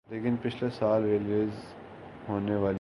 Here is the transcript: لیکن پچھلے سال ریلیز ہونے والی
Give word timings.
لیکن 0.09 0.35
پچھلے 0.41 0.69
سال 0.69 1.03
ریلیز 1.03 1.63
ہونے 2.29 2.55
والی 2.55 2.69